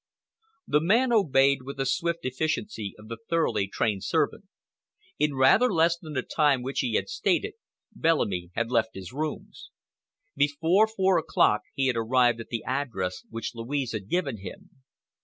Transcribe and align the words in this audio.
The 0.67 0.81
man 0.81 1.13
obeyed 1.13 1.61
with 1.61 1.77
the 1.77 1.85
swift 1.85 2.25
efficiency 2.25 2.95
of 2.97 3.07
the 3.07 3.19
thoroughly 3.29 3.67
trained 3.67 4.03
servant. 4.03 4.45
In 5.19 5.35
rather 5.35 5.71
less 5.71 5.95
than 5.95 6.13
the 6.13 6.23
time 6.23 6.63
which 6.63 6.79
he 6.79 6.95
had 6.95 7.07
stated, 7.07 7.53
Bellamy 7.93 8.49
had 8.55 8.71
left 8.71 8.95
his 8.95 9.13
rooms. 9.13 9.69
Before 10.35 10.87
four 10.87 11.19
o'clock 11.19 11.61
he 11.75 11.85
had 11.85 11.97
arrived 11.97 12.39
at 12.41 12.49
the 12.49 12.63
address 12.63 13.21
which 13.29 13.53
Louise 13.53 13.91
had 13.91 14.09
given 14.09 14.37
him. 14.37 14.71